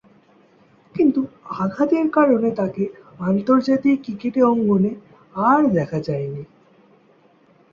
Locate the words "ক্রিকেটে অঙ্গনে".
4.03-4.91